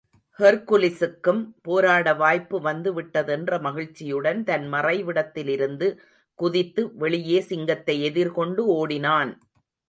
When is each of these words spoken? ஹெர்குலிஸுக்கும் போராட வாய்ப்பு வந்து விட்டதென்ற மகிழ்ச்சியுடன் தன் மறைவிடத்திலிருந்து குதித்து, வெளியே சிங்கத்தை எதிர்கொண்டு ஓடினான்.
ஹெர்குலிஸுக்கும் 0.39 1.41
போராட 1.61 2.13
வாய்ப்பு 2.13 2.57
வந்து 2.61 2.89
விட்டதென்ற 2.93 3.59
மகிழ்ச்சியுடன் 3.61 4.39
தன் 4.43 4.65
மறைவிடத்திலிருந்து 4.73 5.89
குதித்து, 6.39 6.83
வெளியே 6.95 7.39
சிங்கத்தை 7.41 7.95
எதிர்கொண்டு 8.09 8.63
ஓடினான். 8.79 9.31